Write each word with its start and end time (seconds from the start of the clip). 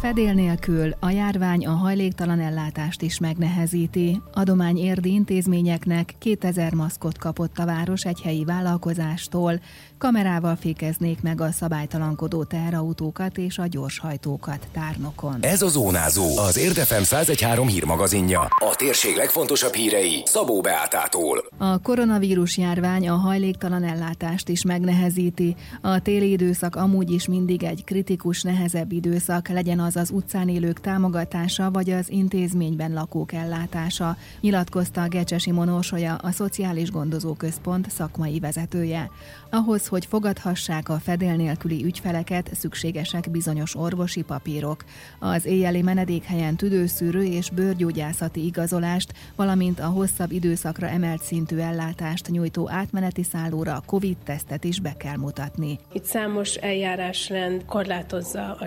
Fedél 0.00 0.32
nélkül 0.32 0.94
a 1.00 1.10
járvány 1.10 1.66
a 1.66 1.70
hajléktalan 1.70 2.40
ellátást 2.40 3.02
is 3.02 3.18
megnehezíti. 3.18 4.20
Adomány 4.32 4.76
érdi 4.76 5.12
intézményeknek 5.12 6.14
2000 6.18 6.74
maszkot 6.74 7.18
kapott 7.18 7.58
a 7.58 7.64
város 7.64 8.04
egy 8.04 8.20
helyi 8.20 8.44
vállalkozástól. 8.44 9.60
Kamerával 9.98 10.56
fékeznék 10.56 11.22
meg 11.22 11.40
a 11.40 11.50
szabálytalankodó 11.50 12.44
teherautókat 12.44 13.38
és 13.38 13.58
a 13.58 13.66
gyorshajtókat 13.66 14.68
tárnokon. 14.72 15.36
Ez 15.40 15.62
a 15.62 15.68
Zónázó, 15.68 16.38
az 16.38 16.56
Érdefem 16.56 17.02
1013 17.02 17.66
hírmagazinja. 17.68 18.40
A 18.40 18.74
térség 18.76 19.16
legfontosabb 19.16 19.74
hírei 19.74 20.22
Szabó 20.24 20.60
Beátától. 20.60 21.44
A 21.58 21.78
koronavírus 21.78 22.56
járvány 22.58 23.08
a 23.08 23.14
hajléktalan 23.14 23.84
ellátást 23.84 24.48
is 24.48 24.64
megnehezíti. 24.64 25.56
A 25.80 26.00
téli 26.02 26.30
időszak 26.30 26.76
amúgy 26.76 27.10
is 27.10 27.26
mindig 27.26 27.62
egy 27.62 27.84
kritikus, 27.84 28.42
nehezebb 28.42 28.92
időszak, 28.92 29.48
legyen 29.48 29.84
az 29.86 29.96
az 29.96 30.10
utcán 30.10 30.48
élők 30.48 30.80
támogatása 30.80 31.70
vagy 31.70 31.90
az 31.90 32.10
intézményben 32.10 32.92
lakók 32.92 33.32
ellátása, 33.32 34.16
nyilatkozta 34.40 35.08
Gecsesi 35.08 35.50
Monósolya, 35.50 36.14
a 36.14 36.30
Szociális 36.30 36.90
Gondozóközpont 36.90 37.90
szakmai 37.90 38.38
vezetője. 38.38 39.10
Ahhoz, 39.50 39.86
hogy 39.86 40.06
fogadhassák 40.06 40.88
a 40.88 40.98
fedél 40.98 41.36
nélküli 41.36 41.84
ügyfeleket, 41.84 42.50
szükségesek 42.54 43.30
bizonyos 43.30 43.76
orvosi 43.76 44.22
papírok. 44.22 44.84
Az 45.18 45.44
éjjeli 45.44 45.82
menedékhelyen 45.82 46.56
tüdőszűrő 46.56 47.24
és 47.24 47.50
bőrgyógyászati 47.50 48.44
igazolást, 48.44 49.12
valamint 49.36 49.80
a 49.80 49.86
hosszabb 49.86 50.32
időszakra 50.32 50.88
emelt 50.88 51.22
szintű 51.22 51.56
ellátást 51.56 52.28
nyújtó 52.28 52.70
átmeneti 52.70 53.22
szállóra 53.22 53.82
COVID-tesztet 53.86 54.64
is 54.64 54.80
be 54.80 54.94
kell 54.96 55.16
mutatni. 55.16 55.78
Itt 55.92 56.04
számos 56.04 56.54
eljárásrend 56.54 57.64
korlátozza 57.64 58.56
a 58.60 58.66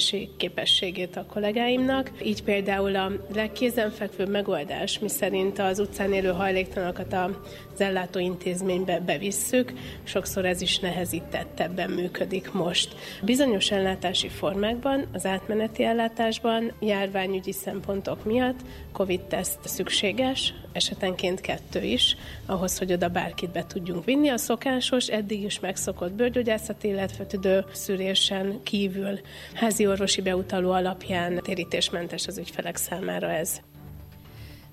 segítségnyújtási 0.00 0.28
képességét 0.36 1.16
a 1.16 1.26
kollégáimnak. 1.26 2.10
Így 2.22 2.42
például 2.42 2.96
a 2.96 3.12
legkézenfekvőbb 3.34 4.28
megoldás, 4.28 4.98
miszerint 4.98 5.58
az 5.58 5.78
utcán 5.78 6.12
élő 6.12 6.28
hajléktalanokat 6.28 7.12
az 7.12 7.80
ellátóintézménybe 7.80 9.00
bevisszük, 9.00 9.72
sokszor 10.02 10.44
ez 10.44 10.60
is 10.60 10.78
nehezítettebben 10.78 11.90
működik 11.90 12.52
most. 12.52 12.94
Bizonyos 13.22 13.70
ellátási 13.70 14.28
formákban, 14.28 15.06
az 15.12 15.26
átmeneti 15.26 15.84
ellátásban 15.84 16.72
járványügyi 16.80 17.52
szempontok 17.52 18.24
miatt 18.24 18.60
COVID-teszt 18.92 19.58
szükséges, 19.64 20.54
esetenként 20.72 21.40
kettő 21.40 21.82
is, 21.82 22.16
ahhoz, 22.46 22.78
hogy 22.78 22.92
oda 22.92 23.08
bárkit 23.08 23.50
be 23.50 23.66
tudjunk 23.66 24.04
vinni. 24.04 24.28
A 24.28 24.36
szokásos, 24.36 25.06
eddig 25.06 25.42
is 25.42 25.60
megszokott 25.60 26.12
bőrgyógyászati, 26.12 26.88
illetve 26.88 27.24
tüdő 27.24 27.64
szűrésen 27.72 28.60
kívül 28.62 29.20
házi 29.54 29.86
orvosi 29.90 30.22
beutaló 30.22 30.70
alapján 30.70 31.40
térítésmentes 31.42 32.26
az 32.26 32.38
ügyfelek 32.38 32.76
számára 32.76 33.30
ez. 33.30 33.60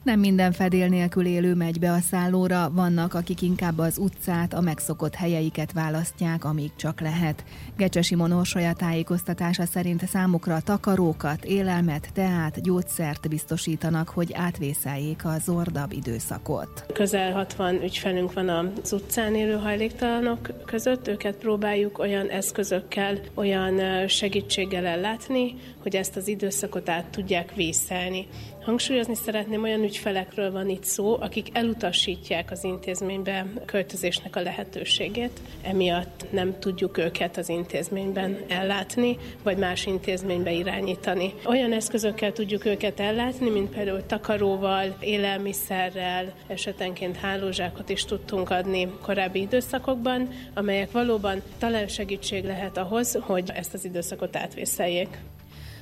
Nem 0.08 0.20
minden 0.20 0.52
fedél 0.52 0.88
nélkül 0.88 1.26
élő 1.26 1.54
megy 1.54 1.80
be 1.80 1.92
a 1.92 2.00
szállóra, 2.00 2.72
vannak, 2.74 3.14
akik 3.14 3.42
inkább 3.42 3.78
az 3.78 3.98
utcát, 3.98 4.54
a 4.54 4.62
megszokott 4.62 5.16
helyeiket 5.16 5.72
választják, 5.72 6.46
amíg 6.46 6.72
csak 6.76 7.02
lehet. 7.02 7.44
Gecse 7.78 8.02
Simon 8.02 8.44
tájékoztatása 8.78 9.66
szerint 9.66 10.08
számukra 10.08 10.60
takarókat, 10.62 11.46
élelmet, 11.46 12.10
teát, 12.14 12.62
gyógyszert 12.62 13.30
biztosítanak, 13.30 14.10
hogy 14.10 14.34
átvészeljék 14.34 15.26
a 15.26 15.40
zordabb 15.40 15.92
időszakot. 15.92 16.86
Közel 16.94 17.32
60 17.32 17.84
ügyfelünk 17.84 18.34
van 18.34 18.50
az 18.50 18.94
utcán 18.94 19.36
élő 19.36 19.56
hajléktalanok 19.56 20.66
között, 20.66 21.08
őket 21.08 21.36
próbáljuk 21.36 22.00
olyan 22.00 22.28
eszközökkel, 22.28 23.20
olyan 23.34 24.08
segítséggel 24.08 24.86
ellátni, 24.86 25.56
hogy 25.82 25.96
ezt 25.96 26.16
az 26.16 26.28
időszakot 26.28 26.90
át 26.90 27.06
tudják 27.06 27.56
vészelni. 27.56 28.28
Hangsúlyozni 28.68 29.16
szeretném, 29.16 29.64
olyan 29.64 29.84
ügyfelekről 29.84 30.52
van 30.52 30.70
itt 30.70 30.84
szó, 30.84 31.18
akik 31.20 31.48
elutasítják 31.54 32.52
az 32.52 32.64
intézménybe 32.64 33.46
költözésnek 33.66 34.36
a 34.36 34.42
lehetőségét, 34.42 35.40
emiatt 35.62 36.26
nem 36.32 36.60
tudjuk 36.60 36.98
őket 36.98 37.38
az 37.38 37.50
intézményben 37.50 38.38
ellátni, 38.48 39.18
vagy 39.44 39.58
más 39.58 39.86
intézménybe 39.86 40.52
irányítani. 40.52 41.34
Olyan 41.46 41.74
eszközökkel 41.74 42.32
tudjuk 42.32 42.66
őket 42.66 43.00
ellátni, 43.00 43.50
mint 43.50 43.70
például 43.70 44.06
takaróval, 44.06 44.98
élelmiszerrel, 45.00 46.34
esetenként 46.48 47.18
hálózsákot 47.18 47.90
is 47.90 48.06
tudtunk 48.06 48.50
adni 48.50 48.88
korábbi 49.02 49.42
időszakokban, 49.42 50.30
amelyek 50.54 50.92
valóban 50.92 51.42
talán 51.58 51.88
segítség 51.88 52.44
lehet 52.44 52.78
ahhoz, 52.78 53.18
hogy 53.22 53.52
ezt 53.54 53.74
az 53.74 53.86
időszakot 53.86 54.36
átvészeljék. 54.36 55.18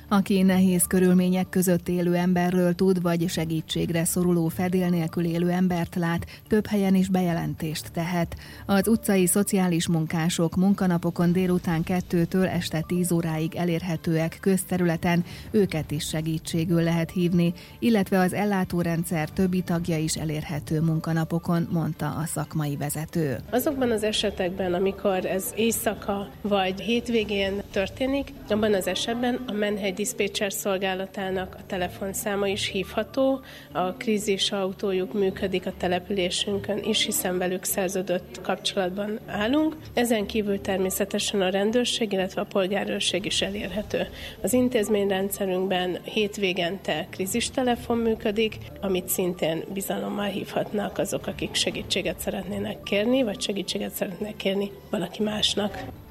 Aki 0.08 0.42
nehéz 0.42 0.86
körülmények 0.86 1.48
között 1.48 1.88
élő 1.88 2.14
emberről 2.14 2.74
tud, 2.74 3.02
vagy 3.02 3.28
segítségre 3.28 4.04
szoruló 4.04 4.48
fedél 4.48 4.88
nélkül 4.88 5.24
élő 5.24 5.50
embert 5.50 5.94
lát, 5.94 6.26
több 6.48 6.66
helyen 6.66 6.94
is 6.94 7.08
bejelentést 7.08 7.92
tehet. 7.92 8.36
Az 8.66 8.88
utcai 8.88 9.26
szociális 9.26 9.88
munkások 9.88 10.56
munkanapokon 10.56 11.32
délután 11.32 11.82
kettőtől 11.82 12.46
este 12.46 12.80
10 12.86 13.12
óráig 13.12 13.54
elérhetőek 13.54 14.38
közterületen, 14.40 15.24
őket 15.50 15.90
is 15.90 16.08
segítségül 16.08 16.82
lehet 16.82 17.10
hívni, 17.10 17.52
illetve 17.78 18.18
az 18.18 18.32
ellátórendszer 18.32 19.30
többi 19.30 19.60
tagja 19.62 19.98
is 19.98 20.14
elérhető 20.14 20.80
munkanapokon, 20.80 21.68
mondta 21.70 22.06
a 22.06 22.24
szakmai 22.26 22.76
vezető. 22.76 23.38
Azokban 23.50 23.90
az 23.90 24.02
esetekben, 24.02 24.74
amikor 24.74 25.24
ez 25.24 25.52
éjszaka 25.56 26.28
vagy 26.42 26.80
hétvégén 26.80 27.62
történik, 27.76 28.32
abban 28.48 28.74
az 28.74 28.86
esetben 28.86 29.40
a 29.46 29.52
menhegy 29.52 29.94
diszpécser 29.94 30.52
szolgálatának 30.52 31.54
a 31.58 31.66
telefonszáma 31.66 32.46
is 32.46 32.66
hívható, 32.66 33.40
a 33.72 33.92
krízis 33.92 34.52
autójuk 34.52 35.12
működik 35.12 35.66
a 35.66 35.72
településünkön 35.76 36.78
is, 36.82 37.04
hiszen 37.04 37.38
velük 37.38 37.64
szerződött 37.64 38.40
kapcsolatban 38.42 39.18
állunk. 39.26 39.76
Ezen 39.94 40.26
kívül 40.26 40.60
természetesen 40.60 41.40
a 41.40 41.48
rendőrség, 41.48 42.12
illetve 42.12 42.40
a 42.40 42.44
polgárőrség 42.44 43.24
is 43.24 43.42
elérhető. 43.42 44.06
Az 44.42 44.52
intézményrendszerünkben 44.52 45.98
hétvégente 46.02 47.06
krízistelefon 47.10 47.98
működik, 47.98 48.58
amit 48.80 49.08
szintén 49.08 49.64
bizalommal 49.72 50.28
hívhatnak 50.28 50.98
azok, 50.98 51.26
akik 51.26 51.54
segítséget 51.54 52.20
szeretnének 52.20 52.82
kérni, 52.82 53.22
vagy 53.22 53.40
segítséget 53.40 53.92
szeretnének 53.92 54.36
kérni 54.36 54.70
valaki 54.90 55.22
másnak. 55.22 56.04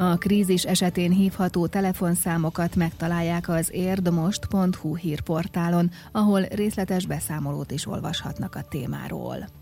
A 0.00 0.16
krízis 0.18 0.64
esetén 0.64 1.10
hívható 1.10 1.66
telefonszámokat 1.66 2.76
megtalálják 2.76 3.48
az 3.48 3.70
érdmost.hu 3.72 4.96
hírportálon, 4.96 5.90
ahol 6.12 6.42
részletes 6.42 7.06
beszámolót 7.06 7.70
is 7.70 7.86
olvashatnak 7.86 8.54
a 8.54 8.62
témáról. 8.68 9.59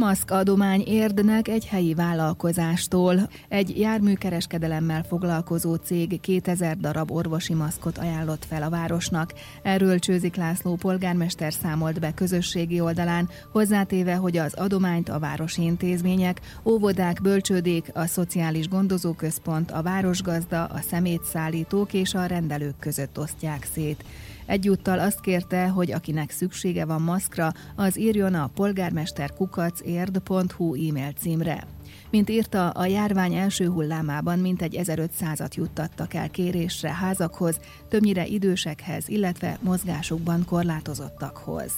Maszk 0.00 0.30
adomány 0.30 0.82
érdnek 0.86 1.48
egy 1.48 1.66
helyi 1.66 1.94
vállalkozástól. 1.94 3.30
Egy 3.48 3.78
járműkereskedelemmel 3.78 5.02
foglalkozó 5.02 5.74
cég 5.74 6.20
2000 6.20 6.76
darab 6.76 7.10
orvosi 7.10 7.54
maszkot 7.54 7.98
ajánlott 7.98 8.44
fel 8.44 8.62
a 8.62 8.70
városnak. 8.70 9.32
Erről 9.62 9.98
Csőzik 9.98 10.36
László 10.36 10.74
polgármester 10.74 11.52
számolt 11.52 12.00
be 12.00 12.14
közösségi 12.14 12.80
oldalán, 12.80 13.28
hozzátéve, 13.52 14.14
hogy 14.14 14.36
az 14.36 14.54
adományt 14.54 15.08
a 15.08 15.18
városi 15.18 15.62
intézmények, 15.62 16.40
óvodák, 16.64 17.22
bölcsődék, 17.22 17.90
a 17.94 18.06
szociális 18.06 18.68
gondozóközpont, 18.68 19.70
a 19.70 19.82
városgazda, 19.82 20.64
a 20.64 20.80
szemétszállítók 20.88 21.92
és 21.92 22.14
a 22.14 22.26
rendelők 22.26 22.78
között 22.78 23.18
osztják 23.18 23.66
szét. 23.72 24.04
Egyúttal 24.50 24.98
azt 24.98 25.20
kérte, 25.20 25.68
hogy 25.68 25.92
akinek 25.92 26.30
szüksége 26.30 26.84
van 26.84 27.02
maszkra, 27.02 27.52
az 27.76 27.98
írjon 27.98 28.34
a 28.34 28.50
polgármesterkukacérd.hu 28.54 30.88
e-mail 30.88 31.12
címre. 31.12 31.66
Mint 32.10 32.30
írta, 32.30 32.70
a 32.70 32.86
járvány 32.86 33.34
első 33.34 33.68
hullámában 33.68 34.38
mintegy 34.38 34.78
1500-at 34.82 35.54
juttattak 35.54 36.14
el 36.14 36.30
kérésre 36.30 36.92
házakhoz, 36.92 37.60
többnyire 37.88 38.26
idősekhez, 38.26 39.08
illetve 39.08 39.58
mozgásukban 39.60 40.44
korlátozottakhoz. 40.44 41.72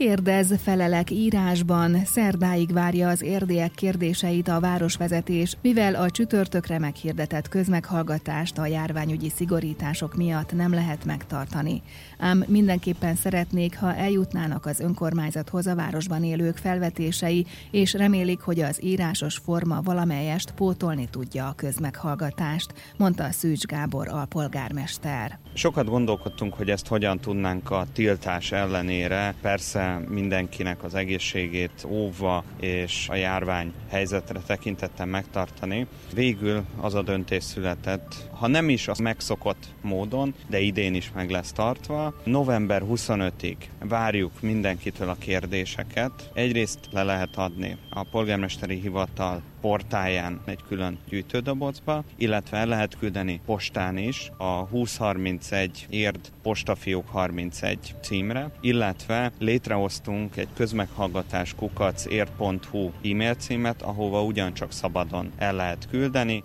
Kérdez, 0.00 0.54
felelek 0.62 1.10
írásban. 1.10 2.04
Szerdáig 2.04 2.72
várja 2.72 3.08
az 3.08 3.22
érdiek 3.22 3.70
kérdéseit 3.70 4.48
a 4.48 4.60
városvezetés, 4.60 5.56
mivel 5.62 5.94
a 5.94 6.10
csütörtökre 6.10 6.78
meghirdetett 6.78 7.48
közmeghallgatást 7.48 8.58
a 8.58 8.66
járványügyi 8.66 9.30
szigorítások 9.30 10.14
miatt 10.14 10.52
nem 10.52 10.72
lehet 10.72 11.04
megtartani. 11.04 11.82
Ám 12.18 12.44
mindenképpen 12.46 13.14
szeretnék, 13.14 13.78
ha 13.78 13.94
eljutnának 13.94 14.66
az 14.66 14.80
önkormányzathoz 14.80 15.66
a 15.66 15.74
városban 15.74 16.24
élők 16.24 16.56
felvetései, 16.56 17.46
és 17.70 17.92
remélik, 17.92 18.40
hogy 18.40 18.60
az 18.60 18.84
írásos 18.84 19.36
forma 19.36 19.80
valamelyest 19.82 20.50
pótolni 20.50 21.08
tudja 21.10 21.46
a 21.46 21.54
közmeghallgatást, 21.56 22.72
mondta 22.96 23.30
Szűcs 23.30 23.64
Gábor 23.64 24.08
alpolgármester. 24.08 25.38
Sokat 25.54 25.88
gondolkodtunk, 25.88 26.54
hogy 26.54 26.70
ezt 26.70 26.86
hogyan 26.86 27.18
tudnánk 27.18 27.70
a 27.70 27.86
tiltás 27.92 28.52
ellenére 28.52 29.34
persze 29.40 29.89
mindenkinek 29.98 30.84
az 30.84 30.94
egészségét 30.94 31.86
óvva 31.88 32.44
és 32.60 33.06
a 33.08 33.14
járvány 33.14 33.72
helyzetre 33.88 34.40
tekintettel 34.46 35.06
megtartani. 35.06 35.86
Végül 36.14 36.64
az 36.80 36.94
a 36.94 37.02
döntés 37.02 37.44
született, 37.44 38.28
ha 38.32 38.46
nem 38.46 38.68
is 38.68 38.88
az 38.88 38.98
megszokott 38.98 39.68
módon, 39.82 40.34
de 40.48 40.60
idén 40.60 40.94
is 40.94 41.10
meg 41.14 41.30
lesz 41.30 41.52
tartva. 41.52 42.14
November 42.24 42.82
25-ig 42.90 43.56
várjuk 43.78 44.32
mindenkitől 44.40 45.08
a 45.08 45.16
kérdéseket. 45.18 46.30
Egyrészt 46.34 46.78
le 46.90 47.02
lehet 47.02 47.36
adni 47.36 47.76
a 47.90 48.06
polgármesteri 48.10 48.80
hivatal 48.80 49.42
portáján 49.60 50.40
egy 50.44 50.60
külön 50.68 50.98
gyűjtődobozba, 51.08 52.04
illetve 52.16 52.56
el 52.56 52.66
lehet 52.66 52.98
küldeni 52.98 53.40
postán 53.46 53.96
is 53.96 54.30
a 54.36 54.66
2031 54.66 55.86
érd 55.90 56.20
postafiók 56.42 57.08
31 57.08 57.94
címre, 58.02 58.50
illetve 58.60 59.32
létrehoztunk 59.80 60.36
egy 60.36 60.48
közmeghallgatás 60.54 61.54
kukac 61.54 62.06
ért.hu 62.06 62.90
e-mail 63.02 63.34
címet, 63.34 63.82
ahova 63.82 64.22
ugyancsak 64.22 64.72
szabadon 64.72 65.32
el 65.38 65.54
lehet 65.54 65.88
küldeni. 65.90 66.42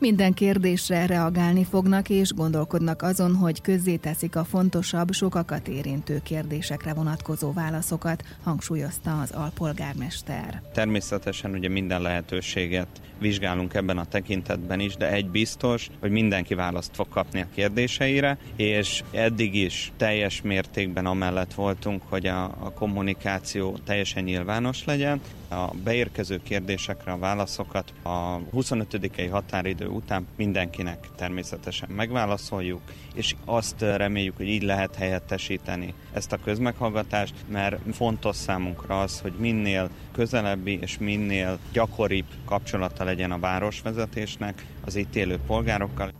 Minden 0.00 0.32
kérdésre 0.32 1.06
reagálni 1.06 1.64
fognak 1.64 2.08
és 2.08 2.32
gondolkodnak 2.32 3.02
azon, 3.02 3.34
hogy 3.34 3.60
közzéteszik 3.60 4.36
a 4.36 4.44
fontosabb, 4.44 5.12
sokakat 5.12 5.68
érintő 5.68 6.20
kérdésekre 6.22 6.94
vonatkozó 6.94 7.52
válaszokat, 7.52 8.24
hangsúlyozta 8.42 9.20
az 9.20 9.30
alpolgármester. 9.30 10.62
Természetesen 10.72 11.50
ugye 11.50 11.68
minden 11.68 12.02
lehetőséget 12.02 12.88
vizsgálunk 13.18 13.74
ebben 13.74 13.98
a 13.98 14.04
tekintetben 14.04 14.80
is, 14.80 14.96
de 14.96 15.10
egy 15.10 15.28
biztos, 15.28 15.88
hogy 16.00 16.10
mindenki 16.10 16.54
választ 16.54 16.94
fog 16.94 17.08
kapni 17.08 17.40
a 17.40 17.46
kérdéseire, 17.54 18.38
és 18.56 19.02
eddig 19.10 19.54
is 19.54 19.92
teljes 19.96 20.42
mértékben 20.42 21.06
amellett 21.06 21.54
voltunk, 21.54 22.02
hogy 22.08 22.26
a, 22.26 22.44
a 22.44 22.72
kommunikáció 22.74 23.78
teljesen 23.84 24.24
nyilvános 24.24 24.84
legyen. 24.84 25.20
A 25.50 25.70
beérkező 25.84 26.40
kérdésekre 26.42 27.12
a 27.12 27.18
válaszokat 27.18 27.92
a 28.02 28.38
25. 28.50 29.10
határidő 29.30 29.86
után 29.86 30.26
mindenkinek 30.36 31.08
természetesen 31.16 31.88
megválaszoljuk, 31.90 32.80
és 33.14 33.34
azt 33.44 33.80
reméljük, 33.80 34.36
hogy 34.36 34.48
így 34.48 34.62
lehet 34.62 34.94
helyettesíteni 34.94 35.94
ezt 36.12 36.32
a 36.32 36.38
közmeghallgatást, 36.44 37.34
mert 37.48 37.94
fontos 37.94 38.36
számunkra 38.36 39.00
az, 39.00 39.20
hogy 39.20 39.32
minél 39.38 39.90
közelebbi 40.12 40.78
és 40.80 40.98
minél 40.98 41.58
gyakoribb 41.72 42.26
kapcsolata 42.44 43.04
legyen 43.04 43.30
a 43.30 43.38
városvezetésnek 43.38 44.66
az 44.84 44.96
itt 44.96 45.16
élő 45.16 45.38
polgárokkal. 45.46 46.10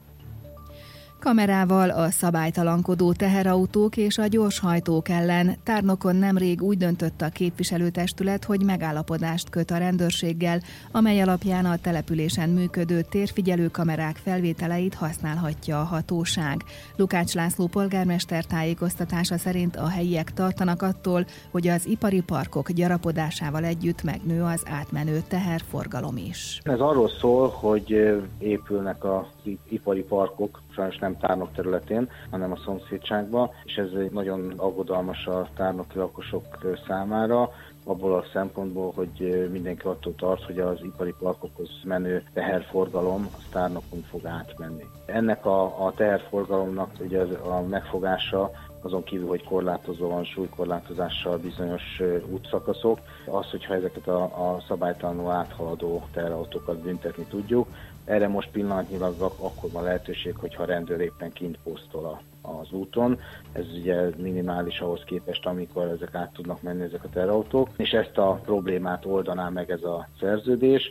Kamerával 1.21 1.91
a 1.91 2.11
szabálytalankodó 2.11 3.13
teherautók 3.13 3.97
és 3.97 4.19
a 4.19 4.27
gyorshajtók 4.27 5.09
ellen 5.09 5.57
tárnokon 5.63 6.17
nemrég 6.17 6.63
úgy 6.63 6.77
döntött 6.77 7.21
a 7.21 7.29
képviselőtestület, 7.29 8.45
hogy 8.45 8.65
megállapodást 8.65 9.51
köt 9.51 9.71
a 9.71 9.77
rendőrséggel, 9.77 10.61
amely 10.93 11.21
alapján 11.21 11.65
a 11.65 11.77
településen 11.77 12.49
működő 12.49 13.03
térfigyelő 13.03 13.69
kamerák 13.69 14.17
felvételeit 14.17 14.95
használhatja 14.95 15.81
a 15.81 15.85
hatóság. 15.85 16.65
Lukács 16.97 17.35
László 17.35 17.67
polgármester 17.67 18.45
tájékoztatása 18.45 19.39
szerint 19.39 19.77
a 19.77 19.89
helyiek 19.89 20.33
tartanak 20.33 20.83
attól, 20.83 21.27
hogy 21.51 21.69
az 21.69 21.87
ipari 21.87 22.21
parkok 22.21 22.71
gyarapodásával 22.71 23.65
együtt 23.65 24.03
megnő 24.03 24.43
az 24.43 24.63
átmenő 24.71 25.23
teherforgalom 25.29 26.17
is. 26.17 26.61
Ez 26.63 26.81
arról 26.81 27.09
szól, 27.21 27.49
hogy 27.49 27.91
épülnek 28.39 29.05
az 29.05 29.27
ipari 29.69 30.03
parkok, 30.03 30.63
sajnos 30.81 30.99
nem 30.99 31.19
tárnok 31.19 31.53
területén, 31.53 32.09
hanem 32.31 32.53
a 32.53 32.57
szomszédságban, 32.65 33.51
és 33.65 33.75
ez 33.77 33.89
egy 33.99 34.11
nagyon 34.11 34.53
aggodalmas 34.57 35.27
a 35.27 35.49
tárnoki 35.55 35.99
lakosok 35.99 36.45
számára, 36.87 37.51
abból 37.85 38.15
a 38.15 38.25
szempontból, 38.33 38.93
hogy 38.95 39.49
mindenki 39.53 39.87
attól 39.87 40.15
tart, 40.15 40.45
hogy 40.45 40.59
az 40.59 40.79
ipari 40.83 41.15
parkokhoz 41.19 41.71
menő 41.85 42.23
teherforgalom 42.33 43.29
az 43.37 43.43
tárnokon 43.51 44.03
fog 44.03 44.27
átmenni. 44.27 44.85
Ennek 45.07 45.47
a, 45.47 45.87
a 45.87 45.93
teherforgalomnak 45.97 46.91
ugye 47.01 47.21
a 47.23 47.63
megfogása 47.63 48.51
azon 48.83 49.03
kívül, 49.03 49.29
hogy 49.29 49.45
korlátozó 49.45 50.09
van 50.09 50.25
súlykorlátozással 50.25 51.39
bizonyos 51.39 52.03
útszakaszok, 52.31 52.99
az, 53.27 53.51
hogyha 53.51 53.75
ezeket 53.75 54.09
a, 54.09 54.23
a 54.23 54.61
szabálytalanul 54.69 55.31
áthaladó 55.31 56.03
teherautókat 56.13 56.79
büntetni 56.79 57.25
tudjuk, 57.25 57.67
erre 58.05 58.29
most 58.29 58.51
pillanatnyilag 58.51 59.15
akkor 59.21 59.71
van 59.71 59.83
lehetőség, 59.83 60.37
hogyha 60.37 60.63
a 60.63 60.67
rendőr 60.67 61.01
éppen 61.01 61.33
kint 61.33 61.59
posztol 61.65 62.21
az 62.43 62.73
úton. 62.73 63.19
Ez 63.53 63.65
ugye 63.81 64.11
minimális 64.17 64.81
ahhoz 64.81 65.03
képest, 65.05 65.47
amikor 65.47 65.87
ezek 65.87 66.15
át 66.15 66.33
tudnak 66.33 66.63
menni 66.63 66.83
ezek 66.83 67.05
a 67.05 67.09
terautók, 67.09 67.69
és 67.77 67.91
ezt 67.91 68.19
a 68.19 68.41
problémát 68.45 69.05
oldaná 69.05 69.49
meg 69.49 69.71
ez 69.71 69.83
a 69.83 70.09
szerződés. 70.21 70.91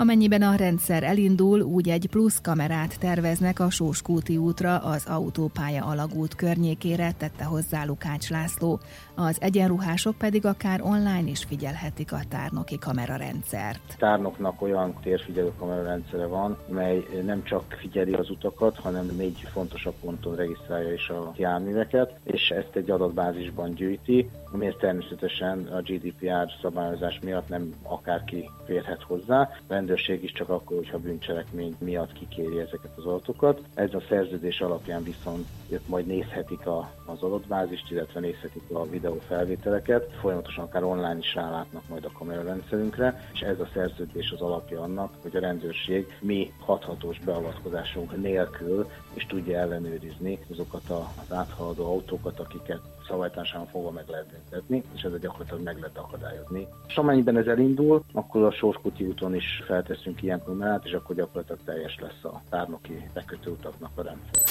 Amennyiben 0.00 0.42
a 0.42 0.54
rendszer 0.54 1.02
elindul, 1.02 1.60
úgy 1.60 1.88
egy 1.88 2.06
plusz 2.10 2.40
kamerát 2.40 2.98
terveznek 2.98 3.60
a 3.60 3.70
Sóskúti 3.70 4.36
útra 4.36 4.78
az 4.78 5.06
autópálya 5.06 5.84
alagút 5.84 6.34
környékére, 6.34 7.12
tette 7.12 7.44
hozzá 7.44 7.84
Lukács 7.84 8.30
László. 8.30 8.80
Az 9.14 9.36
egyenruhások 9.40 10.18
pedig 10.18 10.46
akár 10.46 10.80
online 10.82 11.30
is 11.30 11.44
figyelhetik 11.44 12.12
a 12.12 12.20
tárnoki 12.28 12.78
kamerarendszert. 12.78 13.96
Tárnoknak 13.98 14.62
olyan 14.62 14.94
térfigyelő 15.02 15.52
kamerarendszere 15.58 16.26
van, 16.26 16.56
mely 16.68 17.04
nem 17.24 17.42
csak 17.44 17.76
figyeli 17.80 18.12
az 18.12 18.30
utakat, 18.30 18.78
hanem 18.78 19.06
négy 19.16 19.48
fontosabb 19.52 19.94
ponton 20.00 20.36
regisztrálja 20.36 20.92
is 20.92 21.08
a 21.08 21.32
járműveket, 21.36 22.12
és 22.24 22.50
ezt 22.50 22.76
egy 22.76 22.90
adatbázisban 22.90 23.74
gyűjti, 23.74 24.30
amiért 24.52 24.78
természetesen 24.78 25.66
a 25.66 25.80
GDPR 25.80 26.50
szabályozás 26.62 27.20
miatt 27.22 27.48
nem 27.48 27.74
akárki 27.82 28.50
férhet 28.66 29.02
hozzá. 29.02 29.40
A 29.40 29.72
rendőrség 29.90 30.24
is 30.24 30.32
csak 30.32 30.48
akkor, 30.48 30.76
hogyha 30.76 30.98
bűncselekmény 30.98 31.76
miatt 31.78 32.12
kikéri 32.12 32.58
ezeket 32.58 32.90
az 32.96 33.04
adatokat. 33.04 33.60
Ez 33.74 33.94
a 33.94 34.02
szerződés 34.08 34.60
alapján 34.60 35.02
viszont 35.02 35.46
ők 35.68 35.88
majd 35.88 36.06
nézhetik 36.06 36.66
a, 36.66 36.92
az 37.04 37.22
adatbázist, 37.22 37.90
illetve 37.90 38.20
nézhetik 38.20 38.62
a 38.72 38.88
videófelvételeket. 38.88 40.12
Folyamatosan 40.20 40.64
akár 40.64 40.82
online 40.82 41.18
is 41.18 41.34
rálátnak 41.34 41.88
majd 41.88 42.04
a 42.04 42.12
kamerarendszerünkre, 42.12 43.28
és 43.32 43.40
ez 43.40 43.60
a 43.60 43.68
szerződés 43.74 44.30
az 44.30 44.40
alapja 44.40 44.80
annak, 44.80 45.12
hogy 45.22 45.36
a 45.36 45.40
rendőrség 45.40 46.06
mi 46.20 46.52
hathatós 46.58 47.18
beavatkozásunk 47.18 48.16
nélkül 48.16 48.90
is 49.14 49.26
tudja 49.26 49.58
ellenőrizni 49.58 50.38
azokat 50.50 50.90
az 50.90 51.36
áthaladó 51.36 51.84
autókat, 51.84 52.40
akiket 52.40 52.80
szabálytársasan 53.10 53.66
fogva 53.66 53.90
meg 53.90 54.04
lehet 54.08 54.26
büntetni, 54.26 54.82
és 54.94 55.02
ez 55.02 55.20
gyakorlatilag 55.20 55.62
meg 55.62 55.78
lehet 55.78 55.98
akadályozni. 55.98 56.66
És 56.86 56.96
amennyiben 56.96 57.36
ez 57.36 57.46
elindul, 57.46 58.02
akkor 58.12 58.42
a 58.42 58.52
Sorskuti 58.52 59.04
úton 59.04 59.34
is 59.34 59.62
felteszünk 59.66 60.22
ilyen 60.22 60.42
kamerát, 60.44 60.84
és 60.84 60.92
akkor 60.92 61.16
gyakorlatilag 61.16 61.60
teljes 61.64 61.98
lesz 62.00 62.24
a 62.24 62.42
tárnoki 62.50 63.10
bekötőutaknak 63.14 63.90
a 63.94 64.02
rendszer. 64.02 64.42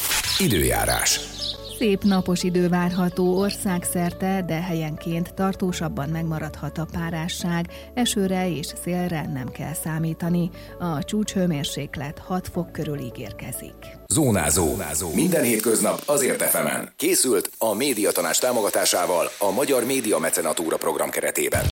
Időjárás. 0.46 1.20
Szép 1.80 2.04
napos 2.04 2.44
idő 2.44 2.70
várható 2.70 3.38
országszerte, 3.38 4.44
de 4.48 4.62
helyenként 4.62 5.34
tartósabban 5.34 6.10
megmaradhat 6.10 6.78
a 6.78 6.88
párásság, 6.92 7.66
esőre 7.94 8.50
és 8.50 8.68
szélre 8.84 9.28
nem 9.34 9.50
kell 9.52 9.74
számítani. 9.74 10.50
A 10.80 11.04
csúcshőmérséklet 11.04 12.20
6 12.20 12.48
fok 12.48 12.72
körül 12.72 13.00
ígérkezik. 13.00 13.76
Zónázó. 14.08 14.66
Zónázó. 14.66 15.14
Minden 15.14 15.44
hétköznap 15.44 16.02
azért 16.06 16.42
efemen. 16.42 16.90
Készült 16.96 17.52
a 17.58 17.74
médiatanás 17.74 18.38
támogatásával 18.38 19.30
a 19.38 19.52
Magyar 19.52 19.86
Média 19.86 20.18
Mecenatúra 20.18 20.78
program 20.78 21.10
keretében. 21.10 21.66